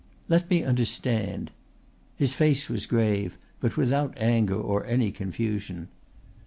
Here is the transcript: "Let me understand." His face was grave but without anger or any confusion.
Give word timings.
"Let 0.27 0.49
me 0.49 0.63
understand." 0.63 1.51
His 2.15 2.33
face 2.33 2.67
was 2.69 2.87
grave 2.87 3.37
but 3.59 3.77
without 3.77 4.15
anger 4.17 4.59
or 4.59 4.83
any 4.87 5.11
confusion. 5.11 5.89